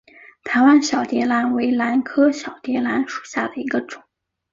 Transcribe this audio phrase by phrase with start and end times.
[0.43, 4.01] 台湾小蝶兰为兰科小蝶兰属下的一个种。